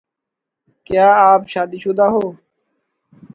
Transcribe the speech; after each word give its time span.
کیا 0.87 1.07
آپ 1.29 1.41
شادی 1.51 1.77
شدہ 1.83 2.07
ہو 2.13 2.23